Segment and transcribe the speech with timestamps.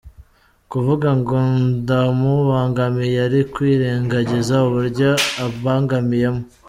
[0.71, 5.09] Kuvuga ngo ndamubangamiye, ari kwirengagiza uburyo
[5.43, 6.41] ambangamiyemo.